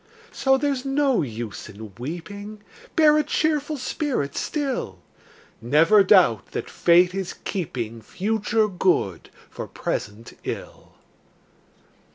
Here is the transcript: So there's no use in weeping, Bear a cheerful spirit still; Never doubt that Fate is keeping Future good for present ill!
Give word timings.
So 0.31 0.57
there's 0.57 0.83
no 0.83 1.21
use 1.21 1.69
in 1.69 1.93
weeping, 1.99 2.63
Bear 2.95 3.19
a 3.19 3.23
cheerful 3.23 3.77
spirit 3.77 4.35
still; 4.35 4.97
Never 5.61 6.01
doubt 6.03 6.53
that 6.53 6.71
Fate 6.71 7.13
is 7.13 7.33
keeping 7.45 8.01
Future 8.01 8.67
good 8.67 9.29
for 9.47 9.67
present 9.67 10.33
ill! 10.43 10.95